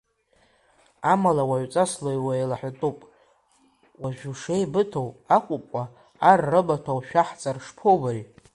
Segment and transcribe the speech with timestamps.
[1.11, 1.91] Амала уаҩҵас
[2.25, 2.99] уеилаҳәатәуп,
[4.01, 5.83] уажә ушеибыҭоу акәымкәа
[6.29, 8.23] ар рымаҭәа ушәаҳҵар шԥоубари?